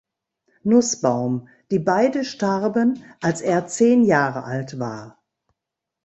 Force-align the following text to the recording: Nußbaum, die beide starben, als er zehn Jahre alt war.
Nußbaum, 0.63 1.47
die 1.69 1.77
beide 1.77 2.23
starben, 2.25 3.03
als 3.21 3.41
er 3.41 3.67
zehn 3.67 4.03
Jahre 4.03 4.45
alt 4.45 4.79
war. 4.79 5.21